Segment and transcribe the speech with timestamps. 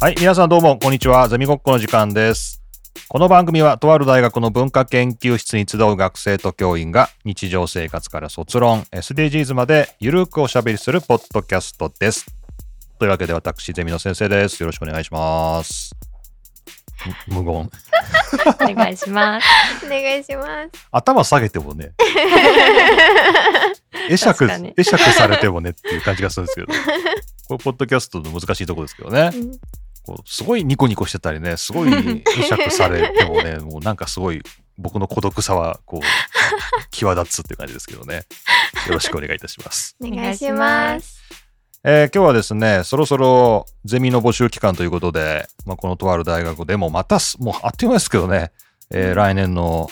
[0.00, 1.28] はい、皆さんどうも、こんにちは。
[1.28, 2.62] ゼミごっこの時間です。
[3.08, 12.26] この番組は、とある大学の文化研究室に集う学生と教員が、日常生活から卒論、SDGs まで、ゆるくおしゃべりするポッドキャストです。
[13.00, 14.60] というわけで、私、ゼミの先生です。
[14.60, 15.92] よろしくお願いします。
[17.26, 17.54] む無言。
[17.56, 17.68] お
[18.72, 19.84] 願いします。
[19.84, 20.86] お願いします。
[20.92, 21.90] 頭下げてもね、
[24.08, 26.66] 会釈、会釈されてもねっていう感じがするんですけど、
[27.48, 29.32] これ、ポッドキャストの難しいところですけどね。
[29.34, 29.58] うん
[30.08, 34.42] こうすごいニコニコしてたりね、すごい会釈されてもね、 もうなんかすごい
[34.78, 38.24] 僕の孤独さはこう、際立つっていう感じですけどね。
[38.86, 39.94] よろしくお願いいたします。
[40.02, 41.18] お願いします。
[41.84, 48.50] えー今日はですね、そろそろゼミの募集期間ということで、まあ、このとある大学でもまたす、もうあっという間ですけどね、
[48.90, 49.90] えー来年の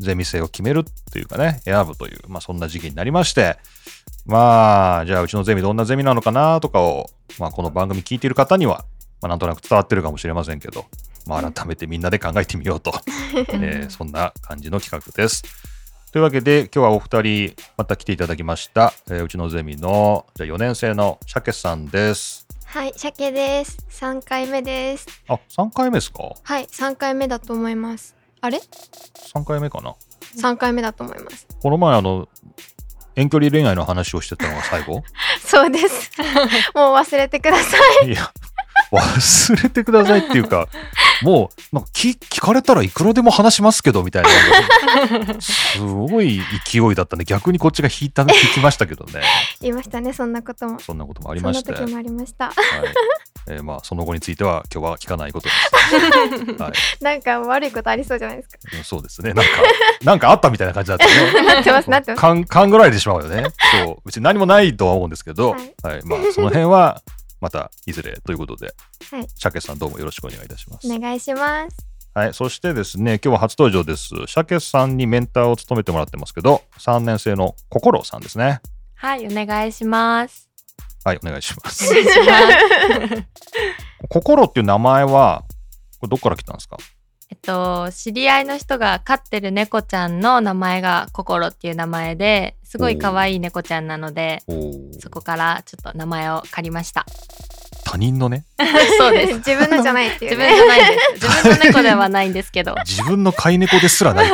[0.00, 3.56] ゼミ生を決めるっていうかね、選ぶという、まあそんな時期になりまして、
[4.26, 8.84] まあ、じゃあうちのゼミどんなゼミなのかなとかを、まあこの番組聞いている方には、
[9.22, 10.86] まあなんとなく伝わってるかもしれませんけど、
[11.26, 12.92] まあ改めてみんなで考えてみようと、
[13.52, 15.42] えーそんな感じの企画です。
[16.12, 18.94] というわけで、今日はお二人、また来ていただきました。
[19.08, 22.46] えーうちのゼミの、じゃあ4年生のシャケさんです。
[22.66, 23.78] はい、鮭です。
[23.88, 25.06] 三回目です。
[25.28, 26.30] あ、3回目ですか？
[26.42, 28.14] はい、三回目だと思います。
[28.40, 28.60] あれ
[29.32, 29.94] ?3 回目かな？
[30.38, 31.46] 三回目だと思います。
[31.62, 32.28] この前、あの、
[33.14, 35.02] 遠距離恋愛の話をしてたのが最後？
[35.42, 36.10] そうです。
[36.74, 38.08] もう忘れてください。
[38.08, 38.30] いや、
[38.92, 40.68] 忘れてくださいっていうか、
[41.22, 45.40] もう、なんか聞聞かれたらいくらでも話しますけど、みたいな。
[45.40, 49.22] すごい勢いだったんで、逆にこっちが引いた、引きましたけどね。
[49.60, 50.78] 言 いましたね、そんなことも。
[50.80, 51.72] そんなこともありそんなまして。
[51.72, 52.46] 時もありました。
[52.46, 52.54] はい
[53.48, 56.58] えーまあ、その後については今日は聞かないことです。
[56.60, 58.58] はいなんか悪いことありそうじゃないですか。
[58.76, 59.32] うん、そうですね。
[59.34, 59.50] なんか、
[60.02, 61.46] なんかあったみたいな感じだったね。
[61.46, 62.20] なってます、なってます。
[62.20, 63.44] 勘、勘ぐらいでしまうよね。
[63.84, 63.96] そう。
[64.04, 66.02] 別に何もないとは思うんですけど、ははいい。
[66.04, 67.02] まあ、その辺は、
[67.46, 68.74] また、いずれということで、
[69.08, 70.92] はいシャケさんどうもよろしくお願いいたします。
[70.92, 71.76] お願いします。
[72.12, 72.34] はい。
[72.34, 74.08] そしてですね、今日は初登場です。
[74.08, 78.60] シャケさんにメンターを務めてもらってますけど、3年生の心さんですね。
[78.96, 80.48] はい、お願いします。
[81.04, 81.84] はい、お願いしまおす。
[81.94, 83.24] 願いします。
[84.10, 85.44] 心っていう名前は、
[86.00, 86.78] これどっから来たんですか？
[87.30, 94.42] えっと、知り合いの人が飼ってる猫ちゃんの名前が心っていう名前ですごい可愛い猫ちゃんなので、
[95.00, 97.04] そこからちょっと名前を借りました。
[97.84, 98.44] 他人のね、
[98.98, 99.34] そうです。
[99.46, 100.48] 自分のじゃないってい自う、ね。
[100.48, 101.26] 分じゃないです。
[101.26, 102.74] 自分の猫ではないんですけど。
[102.84, 104.30] 自分の飼い猫ですらない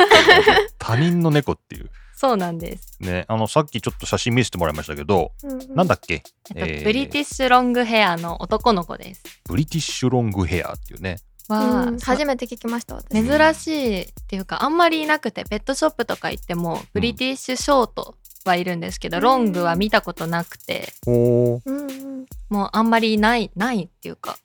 [0.79, 1.89] 他人の猫っていう。
[2.15, 2.97] そうなんです。
[2.99, 9.23] ね、あの、さっきちょっと写真見せてもらいましたけど、うんうんなんだっけ、えっとえーブリティッシュロングヘアの男の子です。
[9.47, 11.17] ブリティッシュロングヘアっていうね。
[11.49, 13.25] わあうん初めて聞きました、私。
[13.25, 18.15] 珍しいっていうかあんまりいなくてペットショップとか行ってもブリティッシュショート
[18.45, 20.93] はいるんですけど、うんロングは見たことなくて。
[21.05, 24.37] もうあんまりないないっていうか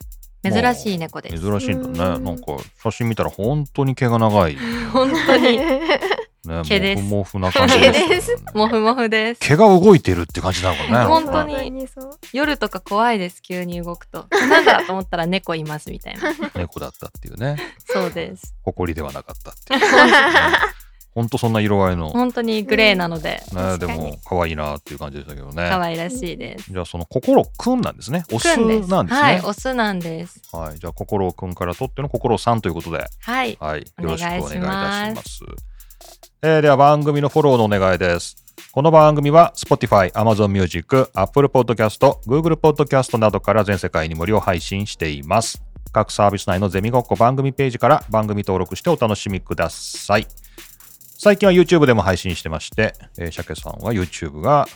[0.43, 1.43] 珍しい猫です。
[1.43, 2.17] 珍しいんだね。
[2.17, 2.45] うんなんか、
[2.83, 4.55] 写真見たら本当に毛が長い。
[4.55, 4.61] ね、
[4.93, 5.59] 本当に
[6.55, 9.41] も毛ですふもふな感じですよね 毛ですモフモフです。
[9.41, 11.05] 毛が動いてるって感じなのかね。
[11.07, 12.11] 本当にそう。
[12.33, 14.27] 夜とか怖いです急に動くと。
[14.31, 16.33] なんだと思ったら猫いますみたいな。
[16.55, 17.57] 猫だったっていうね。
[17.87, 18.55] そうです。
[18.63, 19.81] 誇りではなかったっていう。
[21.15, 22.11] 本当そんな色合いの。
[22.11, 25.69] 本当にグレーななのでね、でも可愛いなっていう感じでしたけどね。
[25.69, 26.73] 可愛らしいです。
[26.73, 28.25] じゃあその心くんなんですね。
[28.33, 28.89] オスくんです。
[28.89, 29.23] なんですね。
[29.23, 30.41] はい、オスなんです。
[30.53, 33.57] はい、じゃあ、心くんからとっての心さんということで、はい。
[33.59, 35.43] はい、よおろしくお願いいたし。
[35.43, 35.78] ます
[36.43, 38.37] えーでは、番組のフォローのお願いです。
[38.71, 45.63] この番組は Spotify、Amazon Music、Apple Podcast、Google Podcast などから全世界に無料配信しています。
[45.93, 50.27] 各サービス内のゼミごっこ番組ページから番組登録してお楽しみください。
[51.19, 54.69] 最近は YouTube でも配信してまして、えー、シャケさんは YouTube が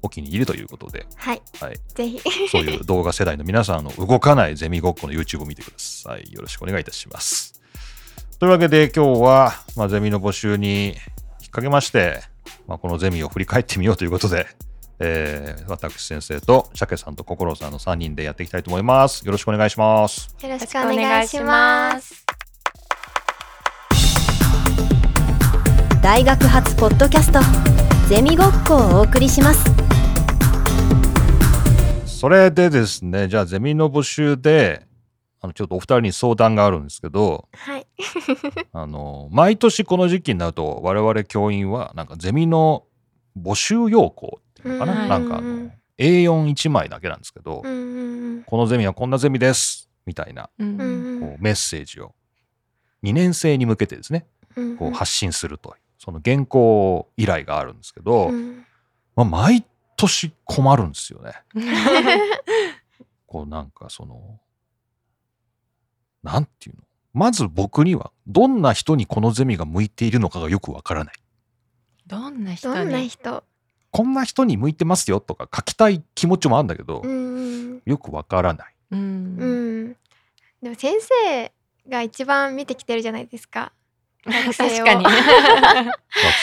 [0.00, 2.20] お気に入りということで、はい、はい、ぜひ。
[2.48, 6.32] そういう動画世代の皆さんの動かないゼミごっこの YouTube を見てください。
[6.32, 7.51] よろしくお願いいたします。
[8.42, 10.94] というわけで今日は、まあ、ゼミの募集に引っ
[11.52, 12.22] 掛けまして、
[12.66, 14.48] まあ、このゼミを振り返ってみようということで、
[14.98, 19.24] えー私先生と鮭さんと心さんの3人でやっていきたいと思います。
[19.24, 20.34] よろしくお願いします。
[20.42, 22.26] よろしくお願いします。
[26.02, 27.38] 大学発ポッドキャスト
[28.08, 29.64] ゼミごっこをお送りします
[32.04, 34.84] それでですね、じゃあゼミの募集で、
[35.44, 37.86] あのちょっとお二人に相談があるんですけど、はい。
[38.72, 42.84] あの、毎年この時期になると、我々教員は、なんかゼミの
[43.36, 45.08] 募集要項っていうのかな、うん。
[45.08, 47.64] なんかあの、A41 枚だけなんですけど、こ
[48.56, 52.14] のゼミはこんなゼミです、みたいな、こうメッセージを、
[53.02, 54.76] 2年生に向けてですね、うん。
[54.76, 58.64] こう発信するという、その原稿依頼があるんですけど、うん。
[59.16, 59.64] まあ、毎
[59.96, 61.32] 年困るんですよね。
[63.26, 64.38] こうなんかその、
[66.22, 66.82] なんていうの？
[67.14, 71.14] まず僕にはどんな人にこのゼミが向いているのかがよくわからない。
[72.06, 73.44] どんな人どんなに人？
[73.90, 78.74] こんな人に向いてますよとか書きたい気持ちもあるんだけど、うんよくわからない。
[78.92, 79.84] ううん。
[79.90, 79.96] ん
[80.62, 81.52] でも先生
[81.88, 83.72] が一番見てきてるじゃないですか。
[84.24, 84.84] 学生を。
[84.84, 85.04] 確かに。
[85.04, 85.94] 学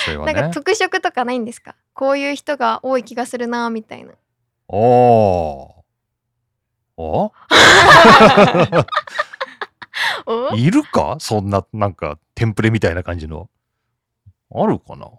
[0.06, 0.34] 生はね。
[0.34, 1.76] なんか特色とかないんですか？
[1.94, 4.14] こういう人が多い気がするなみたいな。
[4.68, 5.80] おー。
[7.02, 7.34] おお
[10.56, 11.18] いるか？
[11.20, 13.50] そんな、なんか、テンプレみたいな感じの。
[14.54, 15.10] あるかな？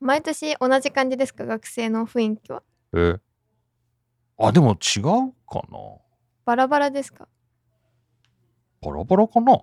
[0.00, 1.44] 毎年同じ感じですか？
[1.46, 2.62] 学生の雰囲気は？
[2.94, 3.16] え。
[4.38, 5.78] あ、でも違うかな？
[6.44, 7.28] バラバラですか？
[8.80, 9.56] バラバラかな？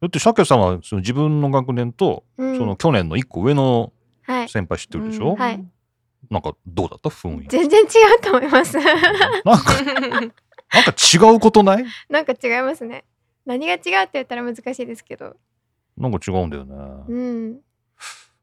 [0.00, 2.56] だって、シャケさんはその自分の学年と、うん。
[2.58, 3.92] その去年の一個上の
[4.22, 4.48] はい。
[4.48, 5.64] 先輩知ってるでしょ、うんはい。
[6.30, 7.08] なんかどうだった？
[7.08, 7.48] 雰囲気。
[7.48, 7.84] 全然違
[8.16, 8.76] うと思います。
[8.76, 8.92] なんか、
[9.42, 10.34] なんか
[10.92, 11.84] 違うことない？
[12.08, 13.04] なんか違いますね
[13.48, 15.34] 何が違うって言ったら難しいですけど。
[15.96, 16.74] なんか違うんだよね。
[17.08, 17.52] うん。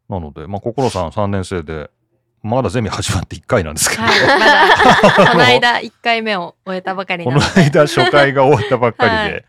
[0.10, 1.92] なので、まあ、心さん3年生で、
[2.42, 5.30] まだゼミ始まって1回なんですけど、はい、まだ。
[5.32, 7.48] この間1回目を終えたばかりこなので。
[7.48, 9.46] の間初回が終わったばっかりで、はい。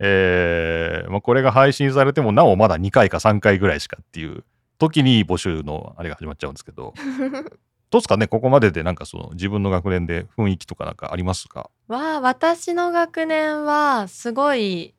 [0.00, 4.42] えーまあ、これが配信されてもなおまだ2回か3回ぐらいしかっていう
[4.78, 6.94] 時に募集のあれが始まっちゃうんですけど、
[7.94, 11.70] どうですかねここまででなんかその自分の学年で雰囲気とかなんかありますか？
[11.86, 14.94] は私の学年はすごい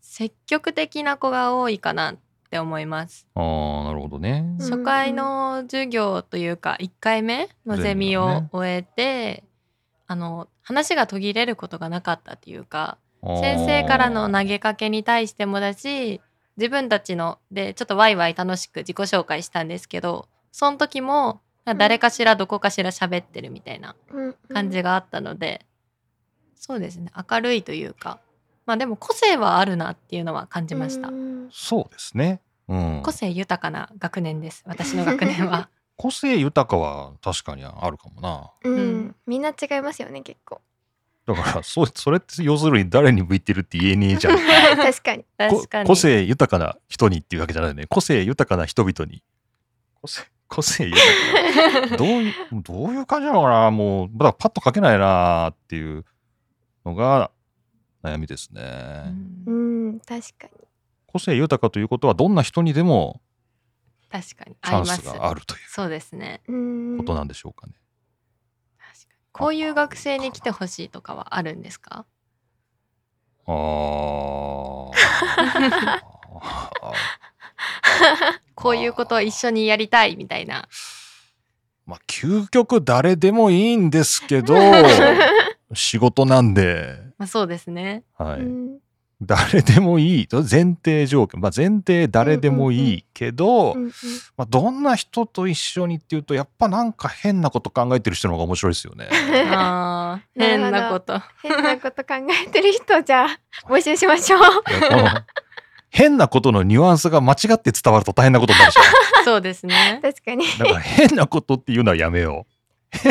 [0.00, 2.16] 積極的な子が多いかなっ
[2.50, 3.26] て思います。
[3.34, 4.46] あーなるほどね。
[4.58, 9.44] うん初回の授業というか1回目のゼミを終えて、
[10.06, 16.22] あの話が途切れることがなかったっていうか先生からの投げかけに対してもだし
[16.56, 21.42] 自分たちのでちょっとワイワイ楽しく自己紹介したんですけどその時も
[21.74, 24.36] 誰かしらどこかしら喋ってるみたいなうん。
[24.48, 25.66] 感じがあったので、
[26.54, 27.10] そうですね。
[27.30, 28.20] 明るいというか。
[28.66, 32.42] まあでも個性はあるなっていうのは感じました、うんそうですね。
[32.68, 34.62] うん、個性豊かな学年です。
[34.66, 35.70] 私の学年は。
[35.96, 38.50] 個性豊かは確かにあるかもな。
[38.62, 38.74] うん。
[38.74, 39.16] うん。
[39.26, 40.60] みんな違いますよね結構。
[41.26, 44.38] だからそそれって要するに誰に向いてるって言えねえじゃん。
[44.76, 45.22] 確かに。
[45.22, 45.88] こ確かに。
[45.88, 47.86] 個性豊かな人にっていうわけじゃないよね。
[47.86, 49.22] 個性豊かな人々に。
[50.00, 51.00] 個性、個性豊
[51.80, 51.96] かな。
[51.98, 53.70] どういう、どういう感じなのかな。
[53.70, 56.04] もう、まだパッと書けないなっていう
[56.84, 57.30] のが
[58.02, 59.12] 悩みですね。
[59.46, 60.52] ううんん確かに。
[61.06, 63.20] 個性豊かということは、どんな人にでも
[64.10, 64.56] 確かに。
[64.62, 66.40] チャンスがあるというそうですね。
[66.48, 66.96] うん。
[66.98, 67.74] ことなんでしょうかね。
[68.78, 69.18] 確かに。
[69.32, 72.06] こういう学生に来てほしいとかはあるんですか？
[73.46, 74.92] あー
[78.54, 80.68] こういうことを一緒にやりたいみたいな。
[81.86, 84.54] まあ、究極誰でもいいんですけど、
[85.72, 88.04] 仕事なんで、まあそうですね。
[88.16, 88.40] はい。
[88.40, 88.78] うん。
[89.20, 93.92] 誰でもいいと前提条件、まあ、前提誰でもいいけど、うんうん
[94.36, 99.08] まあ、どんな人と一緒にっていうとやっぱなんか変なこと考えてる人の方が面白いですよね。
[99.50, 101.20] あ変なこと。
[101.42, 102.14] 変なこと考
[102.46, 104.40] えてる人じゃあ募集しましょう
[105.90, 108.82] 変なことのニュアンスが間違って伝わると大変なことになるじゃ
[109.24, 110.58] そうですね確かにん。
[110.58, 112.46] だから変なことっていうのはやめよ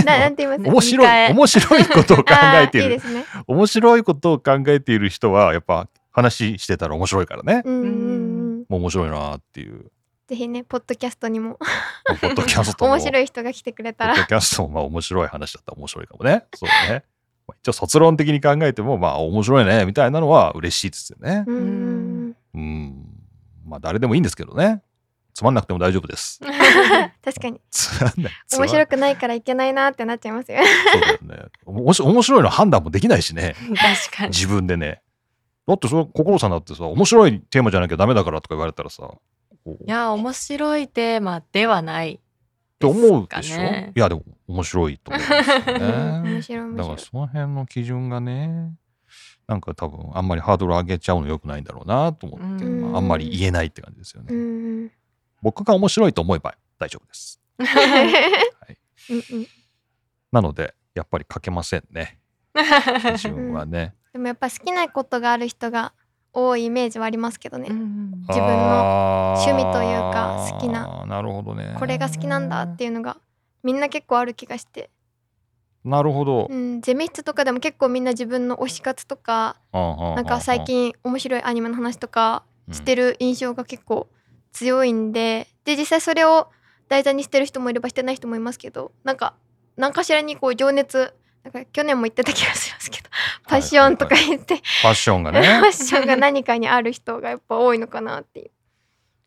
[0.05, 0.67] ななんて言います？
[0.69, 0.71] う。
[0.73, 2.23] 面白い面白いことを考
[2.55, 7.61] えている いいね面白いことを考えている人はやっぱ話してたら面白いからね。
[7.65, 7.87] うんうんう
[8.33, 9.85] んもう面白いなっていう。
[10.27, 11.57] ぜひねポッドキャストにも
[12.19, 16.43] ポッドキャストも面白い人が来てくれたらポッドキャストもまあ面白い話だったら面白いかもね。
[16.55, 17.03] そうね。
[17.47, 21.43] まあ一応卒論的に考えてもまあ面白いねみたいなのは嬉しいですよね。
[21.47, 21.86] うん
[22.57, 23.69] うんうん。
[23.69, 24.81] まあ誰でもいいんですけどね。
[25.33, 26.39] つまんなくても大丈夫です。
[26.43, 26.51] う ん
[27.23, 28.33] 確かにつまんない。
[28.47, 30.59] つまん面白くないからいけないなってなっちゃいますよ
[30.93, 31.49] そうだよね。
[31.65, 33.55] おもし面白いの判断もできないしね。
[33.75, 35.01] 確かに自分でね。
[35.67, 39.09] だってそれ心さんだってさ面白いテーマじゃなきゃダメだからとか言われたらさ
[39.65, 42.19] いや面白いテーマではないっ
[42.79, 46.21] て思うでしょ、いやでも面白いと思うんですよね。
[46.29, 48.71] 面白い面だからその辺の基準がね
[49.47, 52.81] なんか多分あんまりハードル上げちゃうのよくないんだろうなと思って、うん。
[52.81, 54.27] まああんまり言えないって感じですよね。
[54.29, 54.39] うん。
[54.39, 54.91] うん
[55.41, 57.39] 僕が面白いと思えば大丈夫です。
[57.59, 59.47] うんうん。
[60.31, 62.19] なのでやっぱり書けませんね。
[63.15, 63.93] 基準はね。
[64.13, 65.93] でもやっぱ好きなことがある人が
[66.33, 71.05] 多いイメージはありますけどね、うん自分の趣味というか好きな。
[71.05, 71.75] なるほどね。
[71.77, 73.17] これが好きなんだっていうのが
[73.63, 74.89] みんな結構ある気がして、
[75.87, 84.07] なるほど、うん、ゼミ室とかでも結構みんな自分の推し活とかななんか最近面白いアニメの話とかしてる、る印象が結構
[84.51, 86.49] 強いんでで実際それを
[86.89, 89.35] 題材にしてる人もいればしてない人もいますけどなんか
[89.77, 91.13] 何かしらにこう情熱
[91.43, 93.09] なんか去年も言ってた気がしますけど
[93.47, 98.51] パッションとか言って、ファッションがファね ッションが何かにある人がやっぱ多いのかなっていう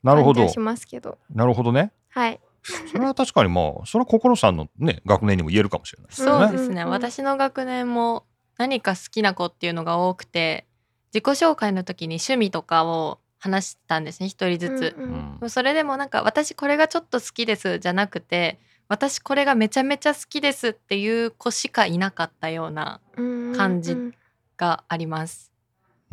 [0.02, 1.18] なるほしますけど。
[1.34, 1.92] なるほどね。
[2.10, 6.46] はいそれは確かにまあそれは心さんのね学年にも言えるかもしれないですよね。
[6.48, 8.26] そうですね、私の学年も
[8.58, 10.66] 何か好きな子っていうのが多くて
[11.14, 15.50] 自己紹介の時に趣味とかを話してたんですね一人ずつ、うんうん。
[15.50, 24.14] それでもなんか私これがちょっと好きですじゃなくて私これがめちゃめちゃ好きですっていう子しかいなかったようなうん感じうん。
[24.60, 25.50] があります。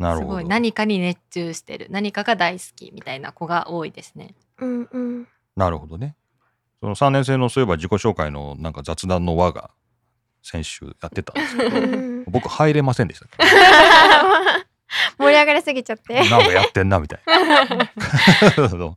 [0.00, 0.48] ごいなるほど。
[0.48, 4.34] 何かに熱中してる何かが大好きみたいな子が多いですね。
[4.58, 5.28] うんうん。
[5.54, 6.16] なるほどね
[6.80, 9.70] その3年生のそういえば自己紹介のなんか雑談の輪が
[10.42, 12.24] 先週やってたんですけどうん。
[12.28, 13.36] 僕入れませんでしたけ？
[15.18, 16.14] 盛り上がりすぎちゃって。
[16.22, 17.90] どなんかやってんなみたいな。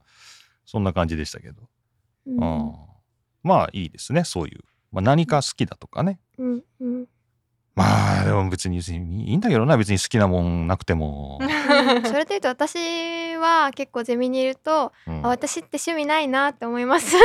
[0.66, 1.62] そんな感じでしたけど、
[2.28, 2.76] ううんん、
[3.44, 4.62] まあいいですねそういう、
[4.92, 6.20] まあ、何か好きだとかね。
[6.38, 7.06] うんうん
[7.82, 11.40] まあでも別にいいんだけどな別に好きなもんなくても、
[12.06, 15.26] それでいうと私は結構ゼミにいると、うん。
[15.26, 17.16] あ私って趣味ないなって思います。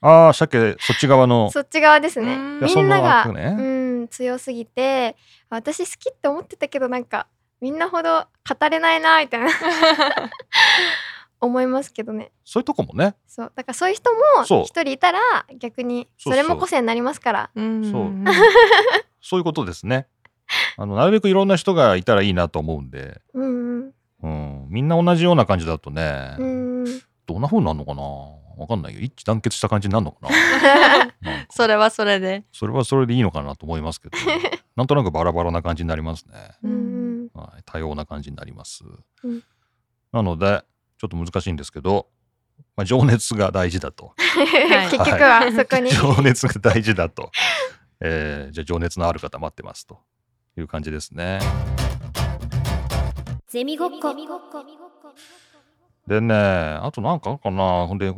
[0.00, 1.50] ああ鮭そっち側の。
[1.50, 2.34] そっち側ですね。
[2.34, 2.60] うん。
[2.60, 3.56] みんながね。
[3.58, 5.16] うん強すぎて
[5.50, 7.26] あ私好きって思ってたけどなんか
[7.60, 9.48] みんなほど語れないなみたいな
[11.40, 12.32] 思いますけどね。
[12.44, 13.14] そういうとこもね。
[13.26, 13.52] そう。
[13.54, 15.20] だからそういう人も一人いたら
[15.58, 17.50] 逆にそれも個性になりますから。
[17.54, 17.90] うん。
[17.90, 18.10] そう。
[19.20, 20.06] そういうことですね。
[20.76, 27.02] あのなるべくいろんな人がいたらいいなと思うんで、うんうん、みんな同じような感じだとね、うんうん。
[27.26, 28.02] どんな風になるのかな？
[28.56, 29.00] わかんないよ。
[29.00, 30.28] 一致団結した感じになるのかな？
[31.20, 31.46] なんか。
[31.50, 32.44] それはそれで。
[32.52, 34.16] それはそれでいいのかなと思いますけど。
[34.76, 36.34] なんとなくバラバラな感じになりますね、
[37.32, 38.84] はい、多様な感じになります、
[39.24, 39.42] うん。
[40.12, 40.62] なので
[40.98, 42.08] ちょっと難しいんですけど、
[42.76, 44.14] まあ、情熱が大事だと。
[44.16, 44.90] い。
[44.90, 45.90] 結局はそこに。
[45.90, 47.30] 情熱が大事だと、
[48.00, 49.98] えーじゃあ情熱のある方待ってますと。
[50.58, 51.38] いう感じですね。
[53.46, 54.14] ゼミごっこ。
[56.06, 57.86] でねあとなんかあるかな。
[57.86, 58.14] ほんでよ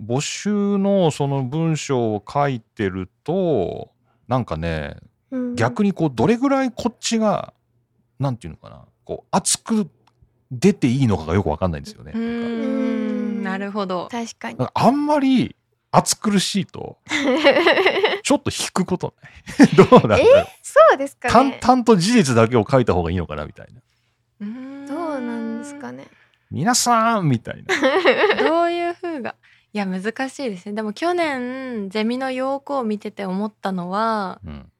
[0.00, 3.90] 募集のその文章を書いてると
[4.26, 4.96] なんかね
[5.30, 5.54] うん。
[5.54, 7.52] 逆にこうどれぐらいこっちが
[8.18, 8.86] なんていうのかな。
[9.04, 9.88] こう熱く
[10.50, 12.12] 出ていいのかがよくわかんないんですよね。
[13.42, 14.08] なるほど。
[14.10, 14.58] 確かに。
[14.74, 15.56] あんまり
[15.90, 16.98] 暑苦しいと
[18.22, 19.14] ちょっと引くこと
[19.58, 19.68] ない。
[19.76, 23.80] どうなんだろう、そうですか淡ね々と事実だけを書いた方がいいのかなみたいな。
[24.86, 26.06] どどうなんですかね。
[26.50, 27.74] 皆さんみたいな。
[28.44, 29.34] どういう風が？
[29.72, 30.72] いや難しいですね。
[30.72, 34.72] でも去年ゼミの要項を見てて思ったのはうん。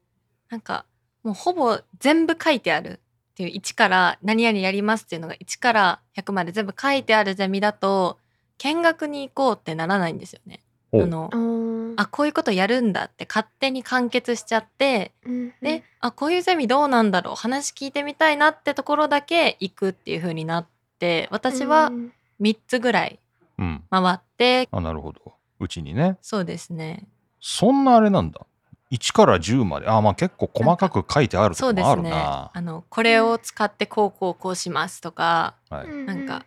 [0.49, 0.85] なんか
[1.23, 3.01] もうほぼ全部書いてある
[3.37, 8.17] っていう1から何々やりますっていうのが1から100まで全部書いてあるゼミだと
[8.57, 10.63] 見学に行こうってならないんですよね。
[10.91, 20.67] あのうんあこういうことやるんだって勝手に完結しちゃってうんで、あこういうゼミどうなんだろう話聞いてみたいなってところだけ行くっていう風になっ
[20.97, 23.19] て私はうん3つぐらい
[23.59, 23.83] うん。
[23.91, 25.35] 回ってあなるほど。
[25.59, 26.17] うちにね。
[26.23, 27.07] そうですね。
[27.39, 28.41] そんなあれなんだ
[28.91, 29.87] 1から10まで。
[29.87, 32.09] あまあ結構細かく書いてあるとこもあそうですね。
[32.09, 36.45] るなあのこれを使ってこうこうこうしますとかはい、うなんか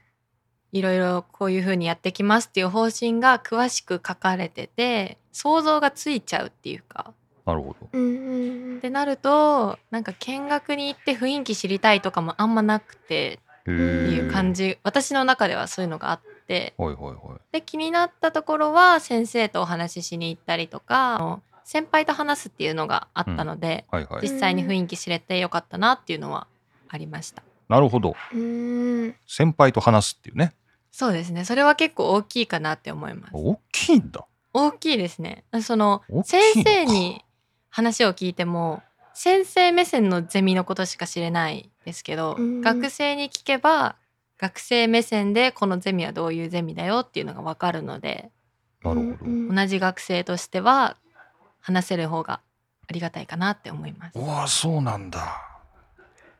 [0.72, 7.12] いろいろこういう風にやってきますっていう方針が詳しく書かれてて想像がついちゃうっていうか。
[7.46, 7.86] なるほど。
[7.86, 14.78] ってなるとなんか見学に行って雰囲気知りたいとかもあんまなくてへっていう感じじ。
[14.82, 16.74] 私の中ではそういうのがあって。
[16.76, 17.40] はいはいはい。
[17.52, 24.22] で気になったところは先生とお話ししに行ったりとか先輩と話すっていうのがあったので、はいはい。
[24.22, 26.48] 実際に雰囲気知れてよかったなっていうのは
[26.88, 27.44] ありました。
[27.68, 28.16] なるほど。
[28.34, 29.14] うん。
[29.24, 30.52] 先輩と話すっていうね。
[30.90, 31.44] そうですね。
[31.44, 33.30] それは結構大きいかなって思います。
[33.32, 34.26] 大きいんだ。
[34.52, 35.44] 大きいですね。
[35.62, 37.24] その先生に
[37.68, 38.82] 話を聞いても
[39.14, 42.60] 先生目線のゼミのことしか知れないですけど、うん。
[42.62, 43.94] 学生に聞けば
[44.38, 48.32] 学生目線でこのゼミはどういうゼミだよっていうのがわかるので
[48.82, 49.54] なるほど、うん。
[49.54, 50.96] 同じ学生としては
[51.60, 52.40] 話せる方が
[52.88, 54.18] ありがたいかなって思います。
[54.18, 54.26] う。
[54.26, 55.40] わそうなんだ。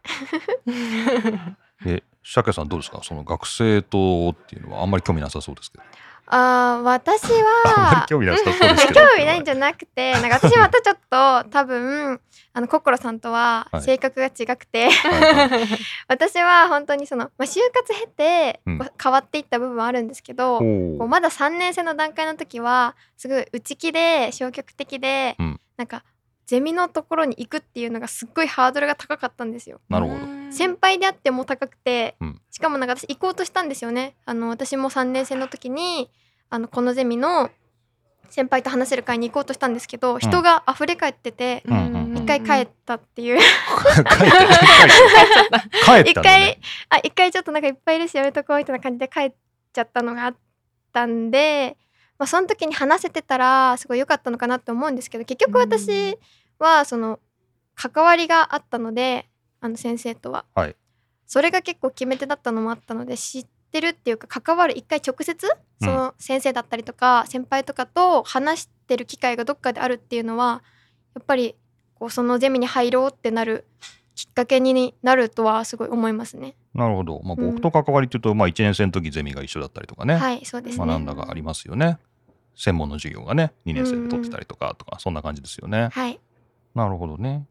[1.86, 3.00] え鮭さんどうですか？
[3.02, 5.84] その学生とっていうのはあんまり興味なさそうですけど
[6.26, 12.20] あー私は 興味ないんじゃなくて なんか私またちょっと多分
[12.52, 13.82] あの心さんとははい。
[13.82, 15.68] 性格が違くて、はいはい。
[16.08, 18.60] 私は本当にその、まあ、就活経て
[19.02, 25.60] 変わっていった部分はあるんですけど、まだ3年生の段階の時はすごい内気で消極的で、うん。
[25.76, 26.02] なんか
[26.50, 29.80] ゼミのところに行くっていうのがすっごいハードルが高かったんですよ。
[29.88, 30.18] なるほど。
[30.50, 32.40] 先輩であっても高くて、うん。
[32.50, 34.16] しかもなんか私行こうとしたんですよね。
[34.24, 36.10] あの私も3年生の時に
[36.48, 37.50] あのこのゼミの
[38.30, 42.18] 先輩と話せる会に行こうとしたんですけど人が溢れ返っててうんうんうん。
[42.18, 43.38] 一回帰ったっていう。
[43.38, 45.60] 帰って帰った。
[45.60, 49.32] 帰ったの一回ねあ一回ちょっとなんかいっぱいいるしやめとこうみたいな感じで帰っ
[49.72, 50.36] ちゃったのがあっ
[50.92, 51.76] たんで、
[52.18, 56.18] まあ、その時に話せてたらすごい良かったのかなって思うんですけど結局私
[56.64, 57.18] はその
[57.74, 59.28] 関わりがあったので
[59.60, 60.76] あの先生とは、はい。
[61.26, 65.48] それが結構決め手だったのもあったので知ってるっていうか関わる一回直接
[65.80, 70.64] その先生だったりとか先輩とかと話してる機会がどっかであるっていうのは
[71.14, 71.54] やっぱり
[71.94, 73.64] こうそのゼミに入ろうってなる
[74.16, 76.56] きっかけになるとはすごい思いますね。
[76.74, 77.50] なるほど、まあ、うん。
[77.52, 80.86] 僕と関わりっていうと、まあ、1年生の時ゼミが一緒だったりとかね、はい、そうですね。
[80.86, 81.98] 学んだがありますよね。
[82.54, 85.88] 専門の授業がね2年生で取ってたりとかとか、そんな感じですよね。
[85.92, 86.20] はい。
[86.74, 87.46] なるほどね。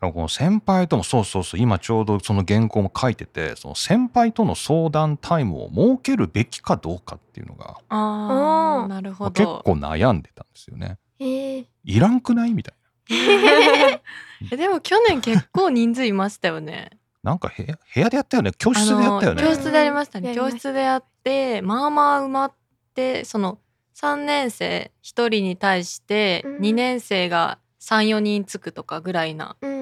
[0.00, 9.62] この先輩ともそうそうそう今ちょうどその原稿も書いててその先輩との相談タイムを設けるべきかどうかっていうのが、あなるほまあ結ど。
[9.64, 10.98] 構悩んでたんですよね。
[11.18, 12.74] えー、いらんくないみたい
[14.52, 16.90] えでも去年結構人数いましたよね。
[17.24, 18.52] ななんか部屋部屋でやったよね。
[18.56, 19.42] 教室でやったよね。
[19.42, 20.34] 教室でやりましたね。
[20.34, 22.52] 教室でやってまあまあ埋まっ
[22.94, 23.58] てその
[23.96, 26.56] 3年生1人に対してうん。
[26.58, 29.74] 2年生が34人つくとかぐらいなうんう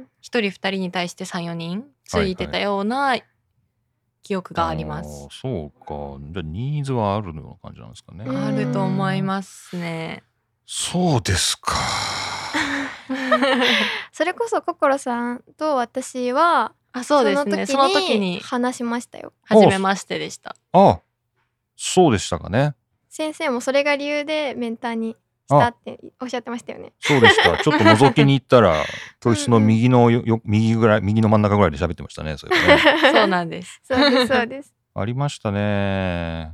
[0.00, 0.02] ん。
[0.02, 3.16] 1人2人に対して34人ついてたような
[4.22, 5.24] 記憶があります。
[5.24, 10.22] あーそうかじゃあニーズはあるような感じなんですかね、うんあると思いますね。
[10.66, 11.74] そうですか
[14.12, 17.66] それこそ心さんと私はあそうですね。
[17.66, 19.32] その時に話しましたよ。
[19.44, 20.56] 初めましてでした。
[20.72, 21.00] あ
[21.76, 22.74] そうでしたかね
[23.08, 26.92] 先生もそれが理由でメンターにしたっておっしゃってましたよね。
[27.00, 28.84] そうでした ちょっと覗きに行ったら
[29.20, 32.78] 教室の右のよよ右ぐらい右の真ん中ぐらいで喋ってましたねそれね
[33.12, 33.80] そうなんです。
[33.84, 34.74] そうですそうです。
[34.94, 36.52] ありましたね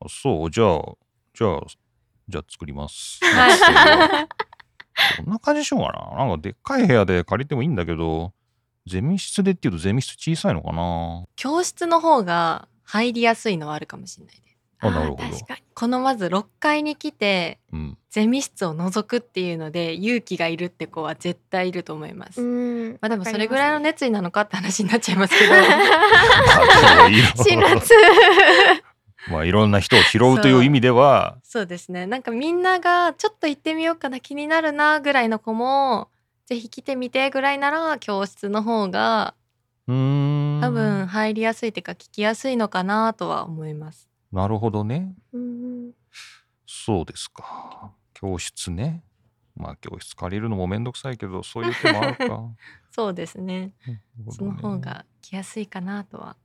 [0.00, 0.82] あそうじゃあ
[1.34, 1.60] じゃあ
[2.28, 4.28] じゃあ作りますはい。
[5.24, 8.32] こんな感じでしようかななんかでっかい部屋で借りてもいいんだけど
[8.86, 14.47] ゼミ室でっていうとゼミ室小さいのかな教室の方が入りやすいのはあるかもしれないです。
[14.80, 15.62] あなるほどー確かに。
[15.74, 22.40] このまず6階に来てうんゼミ室を覗くっていうので勇気がいるって子は絶対いると思います。
[22.40, 22.92] うん。
[22.94, 27.80] まあでもそれぐらいの熱意なのかって話になっちゃいますけどまあでもいろ辛辣。
[29.30, 36.08] まあいろんな人を拾うという意味ではそうですねなんかみんながちょっと行ってみようかな気になるなぐらいの子も
[36.46, 39.34] ぜひ来てみてぐらいなら教室の方が
[39.86, 39.90] 多
[40.70, 44.08] 分入りやすいっていうか聞きやすいのかなとは思います。
[44.32, 45.14] なるほどね。
[45.32, 45.92] うん
[46.66, 47.92] そうですか。
[48.14, 49.02] 教室ね。
[49.56, 52.42] まあ教室借りるのもめんどくさいけどそういう手もあるか。
[52.90, 53.72] そうですね。
[53.86, 56.36] なるほその方が来やすいかなとは。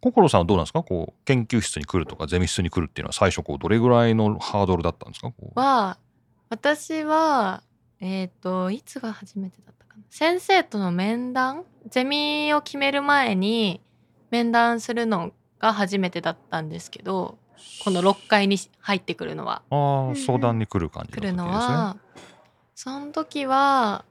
[0.00, 0.82] 心さんはどうなんですか？
[0.82, 5.32] こう研究室に来るとかゼミ室に来るっていうのは最初こうどれぐらいのハードルだったんですか？
[5.54, 5.98] は
[6.48, 7.62] 私は
[8.00, 10.02] えっ、といつが初めてだったかな。
[10.10, 11.64] 先生との面談？
[11.88, 13.80] ゼミを決める前に
[14.30, 17.38] 面談するのが初めてだったんですけど
[17.84, 19.62] この6階に入ってくるのは。
[19.70, 21.74] あ相談に来る感じ来るのの時ですね。
[21.74, 21.96] は
[22.74, 24.04] その時は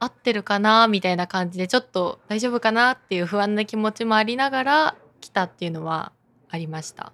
[0.00, 6.12] 合ってるかなみたいな感じでちょっと大丈夫かなっていう不安な気持ちもありながら来たっていうのは
[6.50, 7.12] ありました。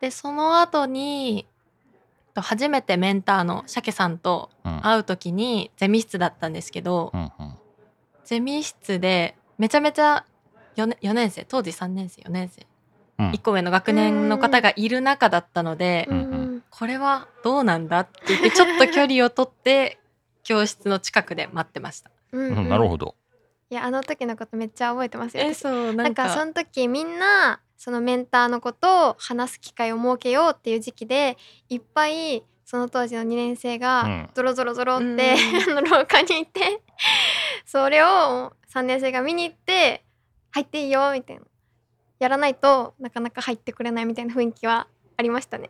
[0.00, 1.46] でその後に
[2.34, 4.80] と初めてメンターの鮭さんとうん。
[4.82, 7.54] 会う時にゼミ室だったんですけど、うんうん。
[8.24, 10.24] ゼミ室でめちゃめちゃ
[10.76, 12.66] 4, 年4年生当時3年生4年生。
[13.18, 13.30] うん。
[13.30, 16.08] 1個上の学年の方がいる中だったので。
[16.70, 19.98] これはどうなんだって言ってちょっと距離を取って
[20.42, 22.10] 教室の近くで待ってました。
[22.32, 22.68] うんうん。
[22.68, 23.14] なるほど。
[23.70, 25.44] いやあの時のことめっちゃ覚えてますよ。
[25.44, 26.24] えそうななんんか。
[26.24, 31.36] かその時みんなそのメンターのことを話す機会を設けようっていう時期で
[31.68, 33.80] いっぱいその当時の2年生うん。
[33.80, 35.16] がゾロゾロゾロって、うん。
[35.78, 36.82] あの廊下にいて
[37.64, 40.02] それを3年生が見に行って
[40.56, 41.42] 入っていいよみたいな
[42.18, 44.86] やらないとなかなか入ってくれないみたいな雰囲気は
[45.18, 45.68] ありましたね。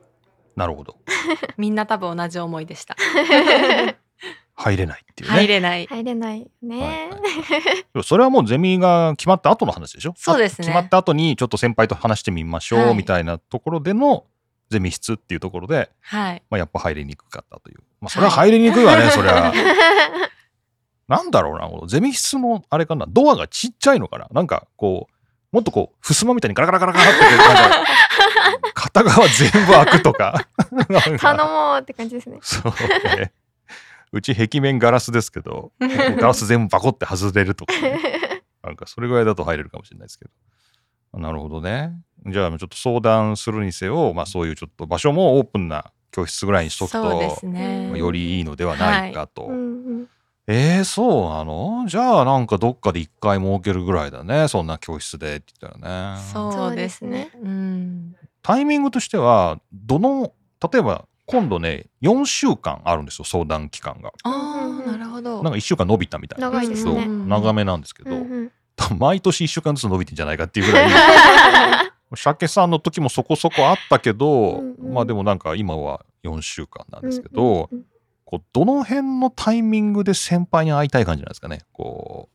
[0.54, 0.96] なるほど
[1.58, 2.94] みんな多分同じ思いでした。
[4.54, 5.86] 入れないっていうね入れない。
[5.86, 6.80] 入れないよね。
[6.80, 10.14] はいはいでもそれはもうゼミが決まった後の話でしょ？
[10.16, 14.24] そうですね決まった後にちょっと先輩と話してみましょうはいみたいなところでの
[14.70, 16.42] ゼミ室っていうところで、はい。
[16.48, 19.52] まあ、やっぱ入りにくかったというまあそれは入りにくいわね、そりゃ
[21.08, 25.16] なんだろうなこのゼミ室のあれかなドアがちっちゃいのかななんかこう
[25.52, 27.82] もっとこう襖みたいにガラガラガラガラってなん
[28.72, 30.48] か片側全部開くとか
[31.18, 32.38] 頼もうって感じですね。
[32.42, 32.72] そう
[33.16, 33.32] ね。
[34.12, 40.26] うち壁面ガラスですけど、 ガラス全部バコって外れるとかね、なんかそれぐらいだと入れるかもしれないですけ
[41.12, 41.20] ど。
[41.20, 41.92] なるほどね。
[42.26, 47.96] じゃあちょっと相談するにせよ、まあそういうちょっと場所もオープンな教室ぐらいにしとくとすね。
[47.96, 49.46] よりいいのではないかと。
[49.46, 50.08] うんうん
[50.48, 51.84] えー、そうなの？
[51.88, 56.20] じゃあなんかどっかで一回設けるぐらいだねそんな教室でって言ったらね。
[56.32, 57.30] そうですね。
[57.42, 58.16] うん。
[58.42, 60.32] タイミングとしてはどの
[60.72, 64.12] 例えば今度ね4週間あるんですよ相談期間が。
[64.22, 64.32] あう
[64.72, 65.42] んうんあ、なるほど。
[65.42, 66.48] なんか1週間伸びたみたいな。
[66.50, 67.06] 長いですね。
[67.06, 68.52] 長めなんですけど、うんうん
[68.98, 70.90] 毎年1週間ずつ伸びてんじゃないかっていうぐらい
[72.14, 77.84] 鮭さんの時もそこそこあったけど、うんうんまあでもなんか今は4週間なんですけど、うんうん
[78.26, 81.60] こうどの辺のタイミングで先輩に会いたい感じなんですかね？
[81.72, 82.28] こ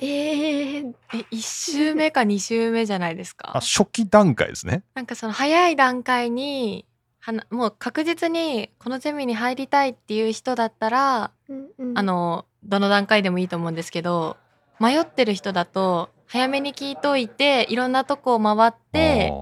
[0.00, 3.60] えーえー、え、一週目か二週目じゃないですうあか。
[3.60, 4.82] 初期段階ですね。
[4.94, 6.86] なんかその早い段階に。
[7.20, 14.36] はなもう確実にこのゼミに入りたいっていう人だったら、うんうんあのどの段階でもいいと思うんですけど
[14.80, 19.32] 迷ってる人だと早めに聞いといていろんなとこを回って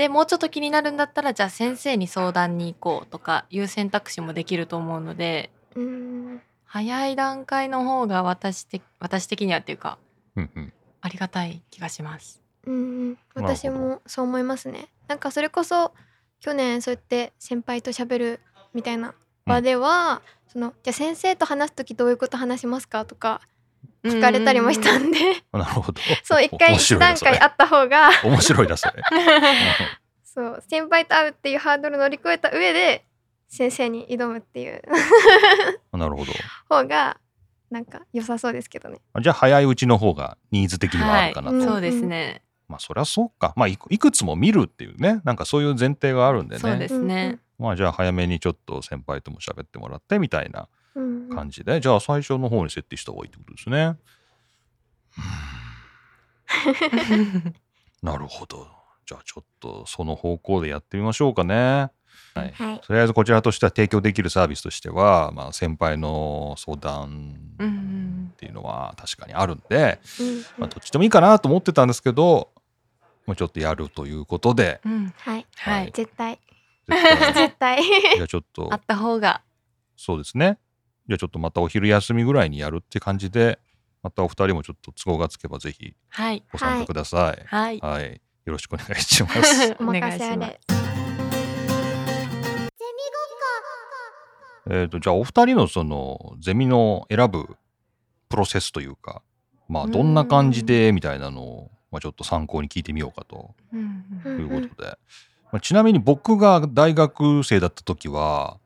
[0.00, 6.40] でもうちょっと気になるんだったらじゃあ先生に相談に行こうとかいう選択肢もできると思うのでうん。
[6.64, 9.98] 早い段階の方が私的私的にはっていうか
[10.36, 10.72] うんうん。
[11.02, 12.40] ありがたい気がします。
[12.66, 13.18] うん。
[13.34, 14.88] 私もそう思いますね。
[15.06, 15.92] なんかそれこそ
[16.40, 18.40] 去年そうやって先輩と喋る
[18.72, 23.42] みたいな場では、そのじゃあ先生と話す時どういうこと話しますかとか
[24.04, 25.18] 聞かれたりもしたんで、
[25.52, 26.00] なるほど。
[26.24, 29.02] そう一回面一段階あった方が面白いなそれ。
[30.24, 33.04] そう先輩と会うっていうハードル乗り越えた上で
[33.48, 34.80] 先生に挑むっていう
[35.92, 36.32] うんなるほど。
[36.68, 37.18] 方が
[37.70, 39.00] なんか良さそうですけどね。
[39.20, 41.56] じゃあ早いうちの方がニーズ的にはあるかなと。
[41.56, 42.42] はいそうですね。
[42.68, 43.52] まあそりゃそうか。
[43.56, 46.60] まあいくいくつも見るっていうね、なんかそういう前提があるんでね。
[46.60, 47.38] そうですね。
[47.58, 53.96] まあじゃあ早めにちょっと先輩とも喋ってもらってみたいなうんうんうん感じで、じゃあ最初の方に設定した方がいいってことですね。
[58.02, 58.66] なるほど。
[59.06, 61.90] じゃあちょっとその方向でやってみましょうかね。
[62.34, 62.52] はい。
[62.52, 62.80] はい。
[62.80, 72.50] とりあえずこちらとしては提供できるサービスとしては、まあ、先輩の相談っていうのは確かにあるんで、うんまあ、どっちでもいいかなと思ってたんですけど
[73.26, 75.46] もうちょっとやるということでうんはい。
[75.56, 75.92] はい。
[75.92, 76.38] 絶対
[76.88, 77.82] 絶対 絶対。
[78.16, 79.42] じゃあちょっと あった方が。
[79.96, 80.58] そうですね
[81.10, 83.58] じゃあちょっとまたお昼休みぐらいにやるって感じで
[84.00, 86.44] またお二人もちょっと都合がつけばぜひはい。
[86.52, 87.42] ご参加ください。
[87.46, 87.80] はい。
[87.80, 88.12] はい、
[88.44, 89.76] よろしくお願いします。
[89.82, 90.60] お任せあれ。
[94.70, 97.56] えっとじゃあお二人のそのゼミの選ぶ
[98.28, 99.20] プロセスというか
[99.68, 104.04] まあどんな感じでみたいなのを、まあ、ちょっと参考に聞いてみようかとうん
[104.38, 104.96] いうことで、
[105.50, 108.60] まあ、ちなみに僕が大学生だった時は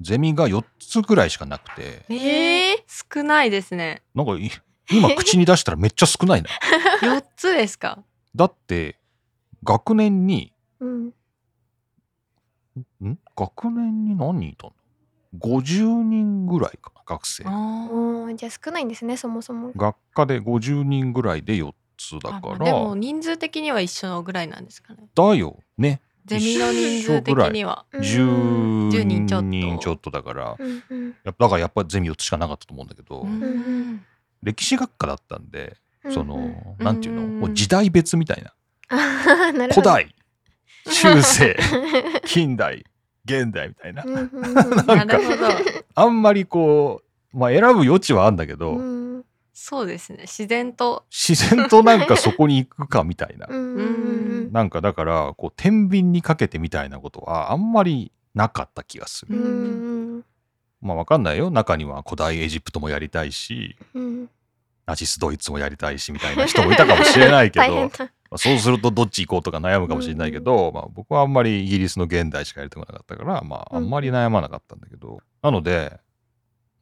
[0.00, 4.02] ゼミが4つぐらいしかなくてええ少ないですね。
[4.14, 4.50] なんかい
[4.90, 6.48] 今口に出したらめっちゃ少ないな。
[7.02, 8.02] 四つですか？
[8.34, 8.98] だって
[9.64, 11.06] 学年にうん
[13.02, 13.18] ん？
[13.36, 14.72] 学年に何人いたの
[15.38, 17.44] ?50 人ぐらいかな学生。
[17.46, 19.72] あじゃあ少ないんですねそもそも。
[19.74, 25.08] 学科で50人ぐらいで4つだあからでも人数的には一緒ぐらいなんですかね。
[25.14, 27.84] だよねゼミの人数的には。
[27.92, 28.00] うん。
[28.00, 30.56] 10 10人ちょっとだから。
[30.58, 31.14] うんうん。
[31.24, 33.42] やっぱだからやっぱゼミ4つしかなかったと思うんだけど、うん。
[33.42, 34.04] うん
[34.42, 35.76] 歴史学科だったんで
[36.12, 37.22] その、うんなんていうの？
[37.22, 38.52] うんもう時代別みたいな。
[39.70, 40.14] 古代。
[40.84, 41.56] 中世。
[42.26, 42.84] 近代。
[43.24, 44.04] 現代みたいな。
[44.84, 45.18] なんか。
[45.94, 49.24] あんまりこうまあ選ぶ余地はあるんだけど、うん
[49.58, 50.18] そうですね。
[50.24, 51.06] 自然と。
[51.10, 53.82] 自然となんかそこに行くかみたいな、 うんうんう
[54.48, 59.44] んなんかだからこう天秤にかけてみたいなことはあんまりなかった気がする、うん。
[59.44, 60.24] うん
[60.82, 61.50] まあわかんないよ。
[61.50, 63.76] 中には古代エジプトもやりたいし。
[63.94, 64.28] うん。
[64.84, 67.90] ナチスドイツもやりたいしみたいな人もいたかもしれないけど。
[68.36, 75.98] そうするとどっち行こうとか悩むかもしれないけど、まあ、僕はあんまりイギリスの現代しかやりたくなかったから、まあ、あんまり悩まなかったんだけど、なので、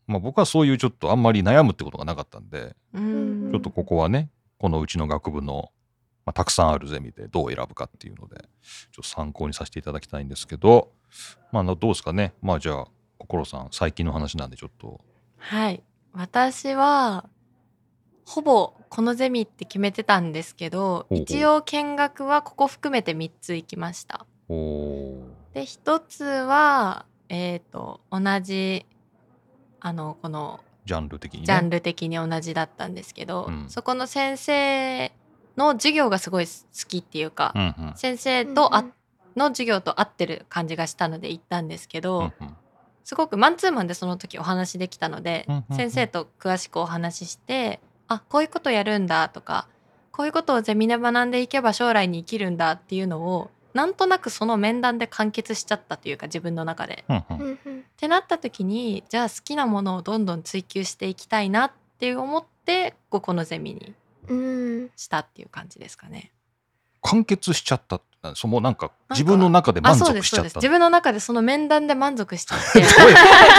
[0.07, 3.51] まあ、僕はそういうちょっとあんまり悩むってことがなかったんで、うん。
[3.53, 5.71] ちょっとここはねこのうちの学部の、
[6.27, 8.45] まあ、たくさんあるゼミでどう選ぶかっていうのでちょ
[9.01, 10.91] っと参考にさせていただきたいんですけど、
[11.53, 12.35] まあ、どうですかね？
[12.43, 12.87] まあじゃあ
[13.19, 15.01] 心さん最近の話なんでちょっと。
[15.39, 15.83] はい。
[16.13, 17.29] 私は
[18.25, 24.27] ほぼこのゼミって決めてたんですけど、一応見学はここ含めて3つ行きました。
[24.49, 24.55] で
[25.63, 28.87] 1つはえっ、と同じ
[29.87, 31.47] あのこのジャンル的にね。
[31.47, 33.67] ジャンル的に同じだったんですけど、うん。
[33.69, 35.13] そこの先生
[35.59, 36.53] の授業がすごい好
[36.89, 37.93] きっていうか、うんうん。
[37.95, 38.93] 先生とあ、うん
[39.37, 42.57] の授業と合ってる感じがしたので行ったんですけど、うんうん。
[43.03, 45.77] すごくマンツーマンでその時お話できたので、うんうんうん。
[45.77, 49.67] 先生と詳しくお話ししてあこういうことやるんだとか
[50.13, 57.05] こういうことをゼミで学んでいけば将来に生きるんだっていうのをなんとなくその面談で完結しちゃったというか自分の中で。
[57.09, 63.95] ってなった時にじゃあ好きなものをどんどん追求していきたいなって思ってここのゼミに
[64.29, 66.33] うんしたっていう感じですかね。
[67.05, 68.01] 完結しちゃった。
[68.35, 70.59] そのなんか自分の中であ満足しちゃった。
[70.59, 72.83] 自分の中でその面談で満足しちゃって。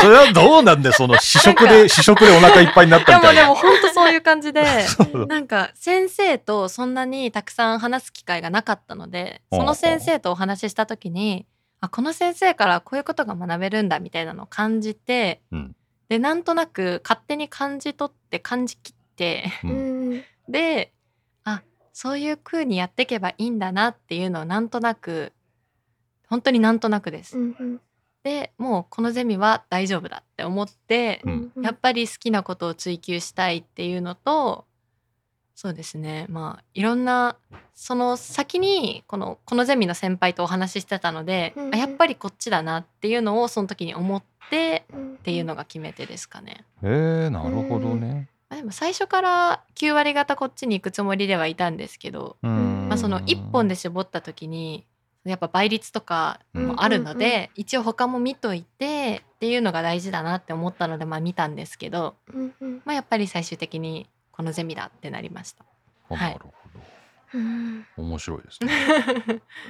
[0.01, 3.53] それはどうなんで その試食で試食でお腹いっぱいになったみたいうな。
[3.53, 4.65] 本当そういう感じで。
[5.29, 11.45] なんか先生とそんなにたくさん話す機会がなかったのでその先生とお話しした時に
[11.79, 15.75] あこの先生からこういうことが学べるんだみたいなのを感じてうん。
[16.10, 19.51] でなんとなく勝手に感じ取って感じきって。
[19.63, 20.13] ううん。
[20.15, 20.94] んであ
[21.95, 25.31] そういう風にやっていけばいいんだなっていうのをなんとなく
[26.27, 27.39] 本当になんとなくです。
[27.39, 27.81] うんうん
[28.21, 34.65] でもうこのゼミは大丈夫だって思ってうんうんやっぱり好きなことを追求したいっていうのと
[35.53, 37.38] そうですねまあいろんな
[37.75, 46.65] その先にこのこのゼミの先輩とお話ししてたので、うんうんあやっぱりこっちだなっていうのをその時に思ってうんっていうのが決め手ですかね。
[46.84, 48.27] へえなるほどね。
[48.56, 52.88] まあでも最初から9割方こっちに行くつもりではいたんですけど、うん。
[52.88, 54.86] まあ、その1本で絞った時に
[55.26, 62.82] やっぱ倍率とかもあるので、うんうん一応他も見といてっていうのが大事だなって思ったのでまあ見たんですけど、うんうん。
[62.86, 65.65] まあ、やっぱり最終的にこのゼミだってなりました。
[66.12, 66.32] あはい。
[66.32, 66.54] なるほ
[67.34, 67.82] うん。
[67.98, 68.72] ど面白いですね。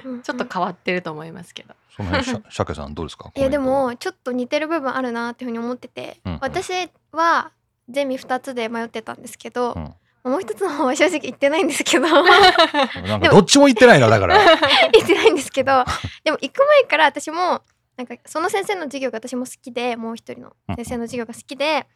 [0.04, 1.74] うん ちょっと変わってると思いますけど。
[1.96, 3.32] その辺しゃ鮭さんどうですか？
[3.34, 6.38] いやでもちょっと似てる部分あるなっていうふうに思ってて、うんうん。
[6.42, 7.50] 私は
[7.88, 9.94] ゼミ2つで迷ってたんですけど、うん。
[10.30, 12.08] もう一つの方は正直言ってないんですけど。
[12.10, 14.38] なんかどっちも言ってないなだから。
[14.92, 15.84] 言ってないんですけど。
[16.24, 17.62] でも行く前から私も
[17.96, 21.86] なんかその先生の授業が私も好きでもう一人の先生の授業が好きで。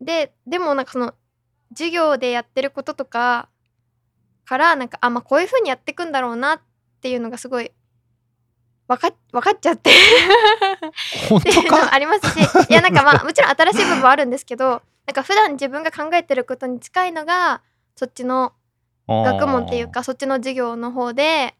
[0.00, 1.14] ででもなんかその
[1.70, 3.48] 授業でやってることとか
[4.44, 6.60] からなんかあまあこういう風にやっていくんだろうなっ
[7.00, 7.72] ていうのがすごい
[8.86, 9.90] 分かっ分かっちゃって。
[11.28, 11.88] 本当か？
[11.94, 12.70] ありますし。
[12.70, 17.62] いやなんかまあもちろん新しい部分はあるんですけどなんか普段自分が考えてることに近いのが
[17.96, 18.52] そっちの
[19.08, 21.54] 学問っていうかそっちの授業の方で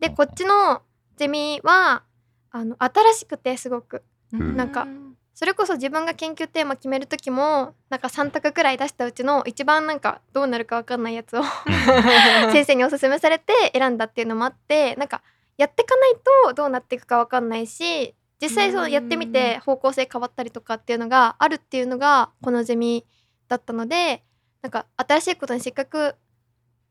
[0.00, 0.82] でこっちの
[1.16, 2.02] ゼミは
[2.50, 4.02] あの新しくてすごく。
[4.34, 4.86] んなんか
[5.34, 11.42] それこそ自分が研究テーマ決める時もなんか3択くらい出したうちの一番なんかどうなるか分かんないやつを
[12.52, 15.20] 先生におすすめされて選んだっていうのもあってなんか
[15.56, 16.14] やっていかない
[16.46, 23.06] とどうなっていくか分かんないし実際そうやってみて方向性変わったりとかっていうのがあるっていうのがこのゼミ
[23.48, 24.22] だったので
[24.62, 26.16] なんか新しいことにせっかく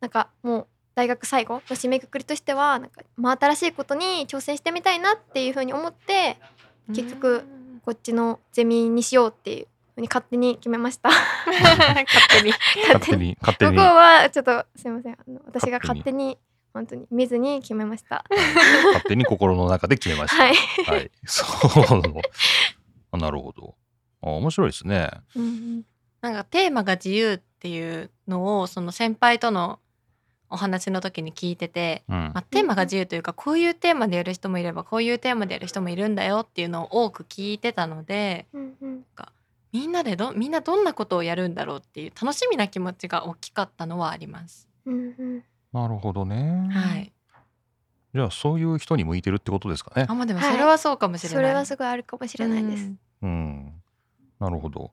[0.01, 6.37] なんかもう大学最後の締めくくりとしてはなんか真新しいことに挑戦してみたいなっていうふうに思って
[6.87, 7.43] 結局
[7.83, 11.09] こっちのゼミにしようっていうふうに勝手に決めました。
[11.49, 12.53] 勝手に。
[12.87, 13.37] 勝手に。
[13.39, 13.77] 勝手こに。
[13.77, 15.13] こはちょっとすいません。
[15.13, 16.37] あの私が勝手勝手に
[16.75, 18.25] 本当に見ずに決めました。
[18.29, 20.43] 勝手に心の中で決めました。
[20.43, 20.55] はい。
[20.85, 21.11] はい。
[21.25, 22.21] そう。
[23.11, 23.75] あなるほど。
[24.21, 25.09] あ面白いですね。
[26.19, 29.79] なんかテーマが自由っていうのをその先輩との
[30.49, 39.05] お話の時に聞いてて、うんまあ、テーマが自由というかこういうテーマでやる人もいればこういうテーマでやる人もいるんだよっていうのを多く聞いてたのでうんうん
[39.71, 44.69] みんなでどみんなどんなことをやるんだろうっていう楽しみな気持ちが大きかったのはあります。
[44.85, 45.43] うんうん
[45.75, 46.69] なるほどね。
[46.71, 47.11] はい。
[48.13, 50.15] じゃあそういう人に向いてるってことですかねあ。
[50.15, 51.35] まあでもはいそれはそうかもしれない。
[51.35, 52.83] それはすごいあるかもしれないです。
[52.85, 53.73] うんうん。
[54.39, 54.91] なるほど。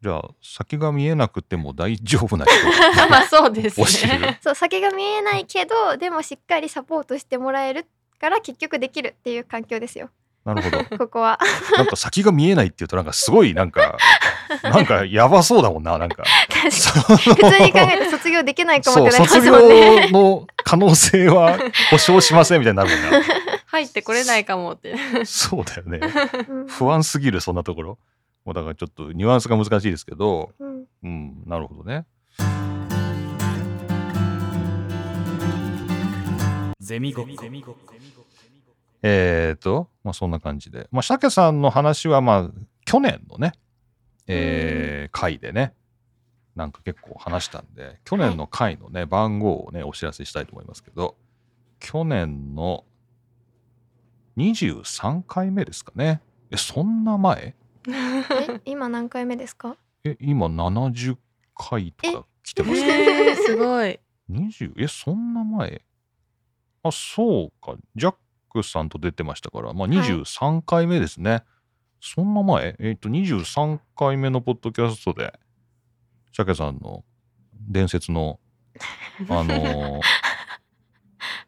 [0.00, 2.54] じゃあ先が見えなくても大丈夫な人
[3.02, 4.38] あ まあそうですね。
[4.40, 7.86] そう先が見えないけどでもしっかりサポートしてもらえる
[8.20, 10.10] から結局できるっていう環境ですよ。
[10.44, 10.84] なるほど。
[10.96, 11.40] ここは。
[11.76, 13.98] なんか先が見えないっていうとなんかすごいなんか
[14.62, 16.24] なんかやばそうだもんななんか。
[16.50, 20.08] 普通に考えて卒業できないかもってなります卒もんね。
[20.10, 21.58] 業の可能性は
[21.90, 23.22] 保証しませんみたいになるもん
[23.66, 24.92] 入ってこれないかもって。
[24.92, 25.24] な。
[25.24, 26.00] そうだよね。
[26.48, 27.98] うん不安すぎるそんなところ。
[28.44, 32.04] もうだからちょっとニュアンスが難しいですけど、うんうん、なるほどね。
[36.80, 37.76] ゼミごっこ
[39.02, 40.88] えーと、まあそんな感じで。
[40.90, 42.50] まあ、鮭さんの話はまあ
[42.84, 43.52] 去年のね、
[44.32, 45.74] えー回でね、
[46.54, 51.16] なんか結構話したんで、去年の回のね、番号をね、お知らせしたいと思いますけど、
[51.80, 52.84] 去年の
[54.36, 56.22] 23回目ですかね。
[56.50, 57.54] え、そんな前？
[57.88, 59.76] え今何回目ですか？
[60.04, 61.16] え、今70
[61.54, 62.80] 回とか来てます。
[62.80, 63.98] かえー、すごい。
[64.30, 65.82] 20えそんな前？
[66.82, 67.76] あそうか。
[67.96, 68.14] ジャッ
[68.48, 69.98] クさんと出てましたからまあはい。
[69.98, 71.42] 23回目ですね、
[72.00, 72.76] そんな前？
[72.78, 75.38] えっ、と23回目のポッドキャストで
[76.32, 77.04] 鮭さんの
[77.68, 78.40] 伝説の
[79.28, 80.00] あのー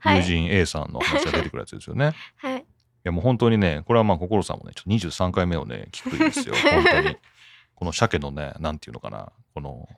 [0.01, 2.13] はい友人 A さんの話が出てくるやつですよね。
[2.43, 2.65] い はい
[3.05, 6.55] やもう本当にね、これはまあ心さんもね、ちょっと23回目をね、聞くんですよ。
[6.71, 7.17] 本当に。
[7.75, 9.89] この鮭のね、なんていうのかな、この、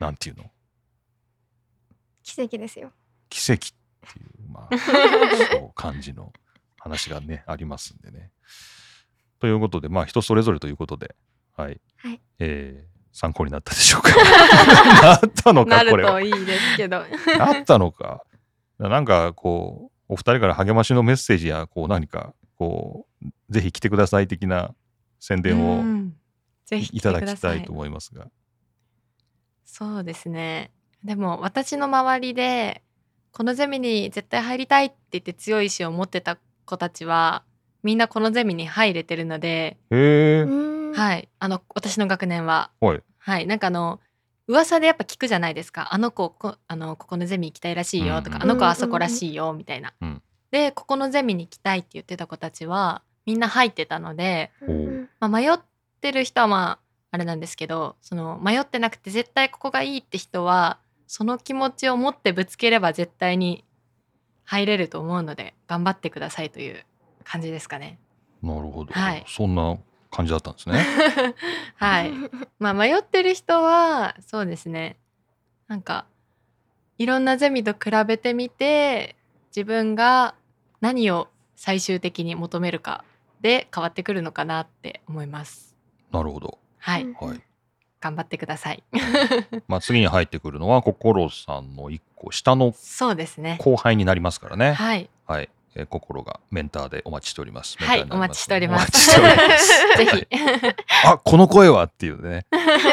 [0.00, 0.50] なんていうの、
[2.22, 2.92] 奇跡ですよ
[3.28, 3.70] 奇跡っ
[4.12, 6.32] ていう、まあ、そう感じの
[6.78, 8.32] 話がね、ありますんでね。
[9.40, 11.14] ということで、まあ人それぞれということで、
[11.56, 11.80] はい。
[11.96, 14.10] はいえー参考になったでしょうか。
[15.02, 16.36] なったのなか、 これはると。
[16.36, 16.98] いいですけど。
[17.40, 18.22] あったのか。
[18.78, 24.74] なんかこう、お二人から励ましのメッセージや、こう何か、こう、ぜひ来てください的な
[25.18, 25.82] 宣伝を
[26.70, 28.26] いただきたいと思いますが。
[29.64, 30.70] そうですね
[31.04, 32.82] でも私の周りで
[33.32, 37.44] このゼミに絶対入りたいって言って強い意志を持ってた子たちは
[37.82, 41.28] みんなこのゼミに入れてるので、はい。
[41.38, 42.70] あの私の学年は。
[42.80, 43.02] はい。
[43.18, 43.46] はい。
[43.46, 44.00] なんかあの
[44.48, 45.88] 噂でやっぱ聞くじゃないですか。
[45.92, 50.22] あの子こあのここのゼミ行きたいらしいよとか、うんあの子はあそこらしいよみたいな、うん。
[50.50, 55.08] でここのゼミに行きたいって言ってた子たちはみんな入ってたので、うん。
[55.20, 55.58] まあ、迷っ
[56.00, 56.78] てる人はまあ
[57.10, 63.64] あれなんですけどその迷ってなくて絶対ここがいいって人はその気持ちを持ってぶつければ絶対に
[64.44, 66.84] 入れると思うので頑張ってくださいという
[67.26, 67.98] 感じですかね。
[68.42, 69.78] なるほど、はいそんな
[70.10, 70.84] 感じだったんですね。
[71.76, 72.12] はい。
[72.58, 74.96] まあ迷ってる人はそうですね
[75.68, 76.06] なんか
[76.98, 79.16] いろんなゼミと比べてみて
[79.54, 80.34] 自分が
[80.80, 83.04] 何を最終的に求めるか
[83.40, 85.76] で変わってくるのかなって思います。
[86.12, 86.58] なるほど。
[86.78, 87.42] はい、うんはい。
[88.00, 88.84] 頑張ってください。
[89.66, 93.58] まあ次に入ってくるのは、心さんの一個下のそうですね。
[93.60, 94.72] 後輩になりますからね。
[94.74, 95.10] はい。
[95.26, 95.48] はい。
[95.76, 97.76] えー心がメンターでお待ちしております。
[97.78, 98.80] はいお待ちしております。
[98.80, 99.68] お待ちしております。
[99.78, 100.26] ぜはいひ。
[101.04, 102.46] あ、この声はっていうね、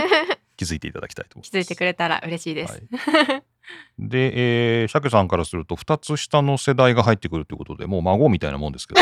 [0.58, 1.52] 気づいていただきたいと思います。
[1.52, 2.74] 気づいてくれたら嬉しいです。
[2.74, 3.43] はい、
[3.98, 9.02] で、えー、鮭さんからすると2つ下の世代が入ってくるということでもう孫みたいなもんですけど。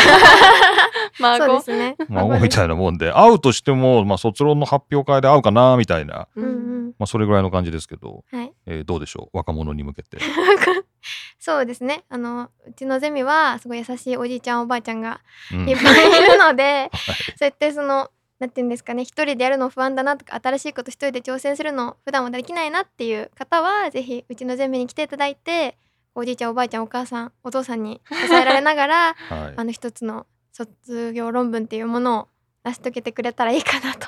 [1.19, 1.95] まあそうですね。
[2.09, 8.53] 孫みたいなもんで会うとしても、まあ、卒論の発表会で会うかなみたいな、うんうんまあ、それぐらいの感じですけど、はい。
[8.65, 9.37] えーどうでしょう？
[9.37, 10.17] 若者に向けて。
[11.39, 12.03] そうですね。
[12.09, 15.69] あのうちのゼミはすごい優しいおじいちゃんおばあちゃんがうん。
[15.69, 17.15] いっぱいいるので、 はい。
[17.37, 25.77] そうやってそのなんていうんですかね一人でやるの不安だなとか新しいこと一人で挑戦するの普段はできないなっていう方はぜひうちのゼミに来ていただいて
[26.15, 29.53] おじいちゃんおばあちゃんお母さんお父さんに支えられながら はい。
[29.57, 32.27] あの一つの卒業論文っていうものを
[32.63, 34.07] 成し遂げてくれたらいいかなと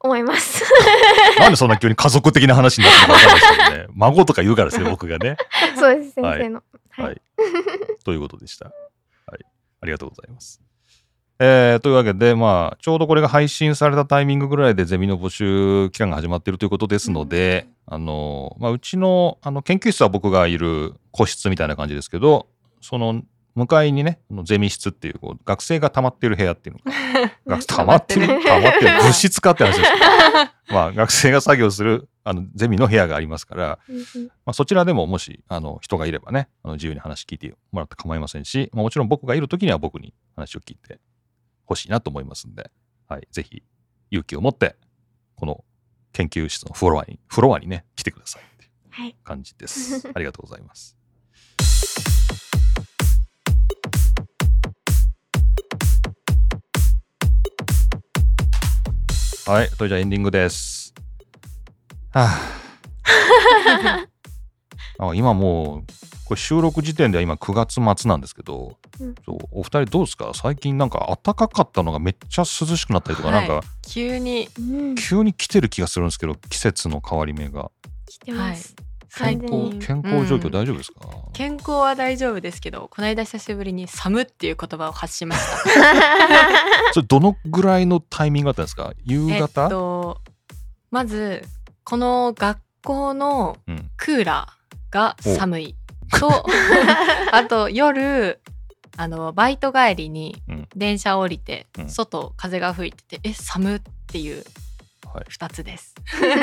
[0.00, 0.64] 思います。
[1.38, 5.36] なんでそんな急に家族的な話になってるのか分からないですけどね 孫とか言うからですね僕がね。
[5.78, 6.62] そうです先生の。
[6.90, 7.06] はい。
[7.06, 7.22] はい
[8.04, 8.66] ということでした。
[8.66, 8.72] は
[9.36, 9.44] い、
[9.80, 10.60] ありがとうございます。
[11.42, 22.46] えーというわけで、まあ、ちょうどこれが配信されたタイミングぐらいでゼミの募集期間が始まっているということですので、あのまあ、うちのあの研究室は僕がいる個室みたいな感じですけど
[22.82, 23.22] その
[23.54, 28.26] 向かいにねゼミ室っていうこう学生が溜まってる部屋っていうのが 学溜まってる？
[28.26, 30.04] 溜まってる物質かって話ですけど
[30.74, 33.78] まあ学生が作業するあのゼミの部屋がありますから。
[34.44, 41.00] まあ、そちらでももしあの人がいればねあの自由に話聞いてもらって構いませんし、まあ、もちろん僕がいる時には僕に話を聞いて
[41.64, 42.70] ほしいなと思いますんで、
[43.08, 43.62] はい、ぜひ
[44.10, 44.76] 勇気を持って
[45.36, 45.64] この
[46.12, 49.16] 研究室のフロアにフロアにね来てくださいっていうはい。
[49.24, 50.08] 感じです。
[50.14, 50.96] ありがとうございます。
[59.46, 60.94] はい、それじゃあエンディングです。
[62.12, 64.06] はあ。
[65.10, 65.92] あ今もう
[66.26, 69.14] これ収録時点では今9月末なんですけど、うん。
[69.24, 70.30] そうお二人どうですか？
[70.34, 73.48] 最近なんか暖かかったのがめっちゃ涼しくなったりとか、はい。
[73.48, 74.48] なんか急に。
[74.58, 74.94] うん。
[74.94, 77.70] 急に来てる気がするんですけど季節の変わり目が。
[78.06, 78.74] 来てます。
[79.16, 80.52] 健康健康状況うん。
[80.52, 81.00] 大丈夫ですか、
[81.32, 85.56] 健康は大丈夫ですけどこの間久しぶりに寒っていう言葉を発しました。
[86.94, 88.92] それどのぐらいのタイミングだったんですか？
[89.04, 90.20] 夕えっ方、と
[90.90, 91.44] まず
[91.84, 95.76] この学校のうん、クーラーが寒い。
[96.18, 96.44] と
[97.32, 98.40] あと夜
[98.96, 100.68] あのバイト帰りにうん。
[100.76, 101.88] 電車降りて、うん。
[101.88, 104.44] 外風が吹いててえ寒っていうはい
[105.14, 105.94] 2つです。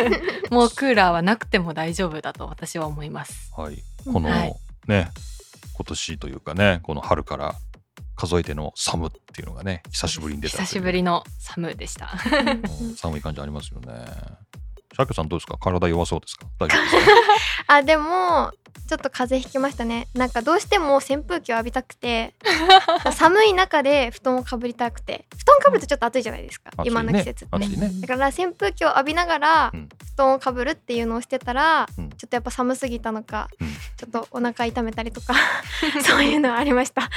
[0.52, 3.52] もうクーラーはなくても大丈夫だと私は思います。
[3.56, 4.56] はい、この、はい。
[4.88, 5.12] ね
[5.74, 7.56] 今年というかねこの春から
[8.16, 12.18] 数えての寒っていうのがね久しぶりに出た久しぶりの寒でした。
[12.82, 12.96] うん。
[12.98, 14.06] 寒い感じありますよね
[14.98, 15.58] シャケさんどうですか？
[15.60, 16.48] 体弱そうですか？
[16.60, 17.12] 大丈夫ですか
[17.68, 18.52] あでも
[18.88, 20.08] ちょっと風邪ひきましたね。
[20.16, 22.34] なんかどうしても扇風機を浴びたくて
[23.14, 25.26] 寒い中で布団をかぶりたくて。
[25.38, 27.92] 布団かぶるとちょっと暑いじゃないですか、暑いね今の季節って暑いね。
[28.02, 29.90] だから扇風機を浴びながらうん。
[30.16, 32.10] 布団をかぶるっていうのをしてたら、うん。
[32.10, 33.68] ちょっとやっぱ寒すぎたのか、うん。
[33.68, 35.34] ちょっとお腹痛めたりとか
[36.04, 37.10] そういうのはありました。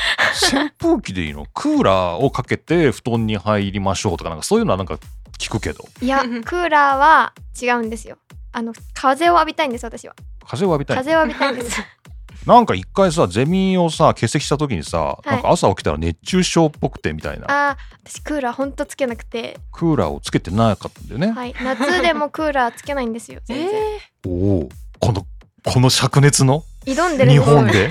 [0.52, 1.46] 扇風機でいいの？
[1.54, 4.98] クーラーをかけて布団に入りましょうとかなんかそういうのはなんか
[5.41, 5.84] 聞くけど。
[6.01, 8.18] いや クーラーは違うんですよ。
[8.53, 10.14] あの風を浴びたいんです私は。
[10.47, 10.97] 風を浴びたい。
[10.99, 11.80] 風を浴びたいんです。
[12.47, 15.28] なんか一回さゼミをさ欠席した時にさ、い。
[15.28, 17.47] なんか朝起きたら熱中症っぽくてみたいな。
[17.70, 17.76] あー
[18.09, 19.59] 私クーラーほんとつけなくて。
[19.72, 21.55] クーラーをつけてなかったんだよね、はい。
[21.62, 23.82] 夏でもクーラーつけないんですよ全然、
[24.26, 24.68] おお
[24.99, 25.26] この
[25.64, 27.43] この灼熱の日挑んでるんで？
[27.43, 27.91] す本で。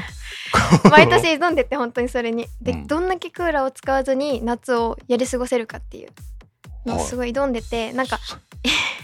[0.90, 2.48] 毎年挑んでて本当にそれに。
[2.62, 2.88] で、うん。
[2.88, 6.10] どんだけクーラーを使わずに夏をやり過ごせるかっていう
[6.90, 7.08] のをはい。
[7.08, 8.20] すごい挑んでてなんか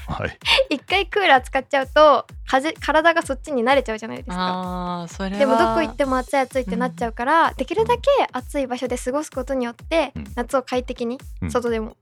[0.07, 0.38] はい。
[0.75, 4.36] 一回クーラー使っちゃうと風体がそっちに慣れちゃうじゃないですか。
[4.38, 10.23] ああそれはでもどこ行っても暑い暑いってなっちゃうから、できるだけ暑い場所で過ごすことによって、うん。
[10.36, 11.51] 夏を快適にうん。
[11.51, 11.95] 外でも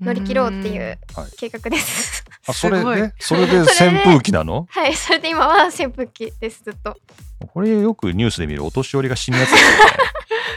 [0.00, 1.30] 乗り切ろうっていうはい。
[1.36, 2.24] 計画です。
[2.46, 2.96] あ それすごい。
[2.96, 4.66] でそれで それで扇風機なの？
[4.70, 6.96] はい、それで今は扇風機ですずっと。
[7.52, 9.76] これよくニュースで見るお年寄りが死ぬやつですよね。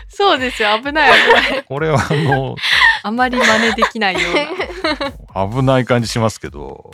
[0.09, 0.69] そうですよ。
[0.81, 1.63] 危ない危ない。
[1.63, 2.55] これはあの
[3.05, 5.49] あまり真似できないような。
[5.51, 6.91] 危ない感じしますけど。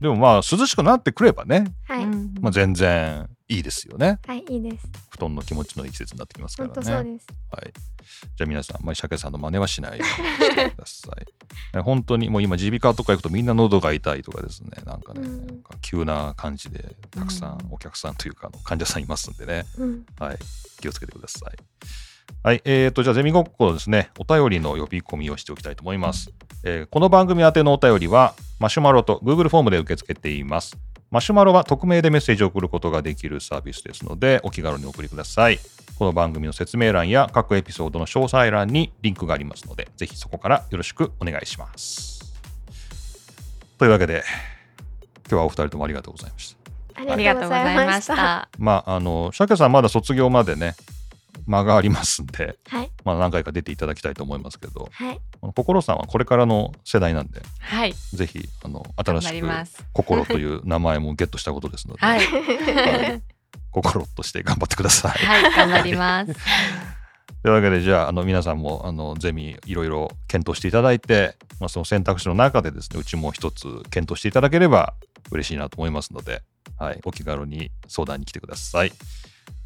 [0.00, 2.34] でもまあ涼しくなってくればね、はい、うん。
[2.40, 4.18] まあ、全然いいですよね。
[4.26, 4.88] はい、いいです。
[5.10, 6.86] 布団の気持ちのいい季節になってきますか本らね。
[6.86, 7.26] 当そうです。
[7.50, 7.72] はい、
[8.36, 11.24] じゃあ皆さん、まあ、鮭さんの真似はしないようにしてください。
[11.74, 14.70] え 本当にもう今耳鼻科とか行くとみんな喉が痛いとかですね。
[14.84, 15.46] なんかね、うん。
[15.46, 17.74] なんか急な感じでたくさんうん。
[17.74, 20.38] お客さんというか患者さんいますんでね、うん、はい、
[20.80, 21.56] 気をつけてください。
[22.42, 26.32] はい、えー、とじゃあゼミごっこのですねお便りの呼び込みをしておきたいと思います。
[26.64, 30.76] えーこの番組宛てのお便りはマシュマロと Google フォームで受け付けています。
[31.10, 35.58] マシュマロは匿名でメッセージを送ることができるサービスですのでお気軽にお送りください。
[35.98, 42.32] この番組の説明欄や各エピソードの詳細欄にリンクがありますのでぜひそこからよろしくお願いします。
[43.78, 44.24] というわけで
[45.30, 46.56] 今日はお二人ともありがとうございまし
[46.94, 47.02] た。
[47.02, 48.06] あありがとうございまし。
[48.06, 50.74] たまああの鮭さんまだ卒業までね
[51.46, 57.94] 間がありますんで、はい、まあ、何回か出ていただきたいと思いますけどはい、心さんはこれからの世代なんではい。
[58.12, 59.48] ぜひあの新しく
[59.92, 62.20] 心という名前もゲットしたことですので、はい。
[62.20, 63.22] はい。
[63.70, 65.12] 心として頑張ってください。
[65.12, 66.34] はい頑張ります。
[67.42, 74.94] というわけでじゃああの皆さんもあのゼミいろいろ検討していただいて、まあ、その選択肢の中でですねうちも一つ検討していただければ
[75.32, 76.42] 嬉しいなと思いますので、
[76.78, 78.92] はい、お気軽に相談に来てください。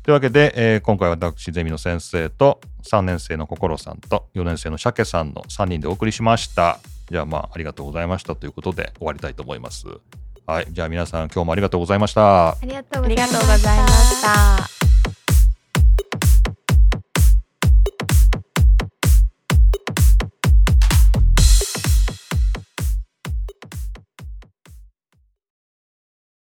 [0.06, 6.78] というわけで、えー今回は私ゼミの先生と3年生の心さんと4年生の鮭さんの3人でお送りしました。
[7.10, 9.84] じゃあまあありがとうございましたということで終わりたいと思います。
[10.46, 12.50] はい、じゃあ皆さん今日もありがとうございました。
[12.50, 13.48] ありがとうありがございました。
[13.48, 14.75] とうございました